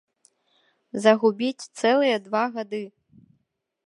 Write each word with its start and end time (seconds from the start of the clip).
Загубіць 1.03 1.67
цэлыя 1.79 2.15
два 2.27 2.41
гады! 2.57 2.81